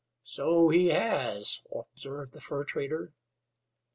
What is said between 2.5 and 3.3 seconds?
trader.